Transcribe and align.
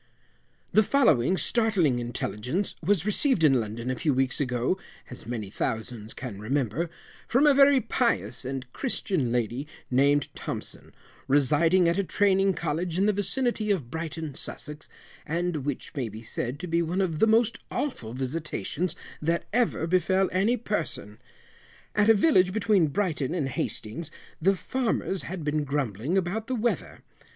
The 0.71 0.81
following 0.81 1.37
startling 1.37 1.99
intelligence 1.99 2.73
was 2.83 3.05
received 3.05 3.43
in 3.43 3.59
London 3.59 3.91
a 3.91 3.95
few 3.95 4.15
weeks 4.15 4.39
ago 4.41 4.79
(as 5.11 5.27
many 5.27 5.51
thousands 5.51 6.15
can 6.15 6.39
remember), 6.39 6.89
from 7.27 7.45
a 7.45 7.53
very 7.53 7.79
pious 7.79 8.43
and 8.43 8.65
Christian 8.73 9.31
lady 9.31 9.67
named 9.91 10.27
Thompson, 10.33 10.91
residing 11.27 11.87
at 11.87 11.99
a 11.99 12.03
Training 12.03 12.55
College 12.55 12.97
in 12.97 13.05
the 13.05 13.13
vicinity 13.13 13.69
of 13.69 13.91
Brighton, 13.91 14.33
Sussex, 14.33 14.89
and 15.23 15.57
which 15.65 15.93
may 15.93 16.09
be 16.09 16.23
said 16.23 16.59
to 16.61 16.65
be 16.67 16.81
one 16.81 16.99
of 16.99 17.19
the 17.19 17.27
most 17.27 17.59
awful 17.69 18.13
visitations 18.15 18.95
that 19.21 19.45
ever 19.53 19.85
befel 19.85 20.29
any 20.31 20.57
person. 20.57 21.19
At 21.93 22.09
a 22.09 22.15
village 22.15 22.53
between 22.53 22.87
Brighton 22.87 23.35
and 23.35 23.47
Hastings, 23.49 24.09
the 24.41 24.55
farmers 24.55 25.21
had 25.21 25.43
been 25.43 25.63
grumbling 25.63 26.17
about 26.17 26.47
the 26.47 26.55
weather. 26.55 27.03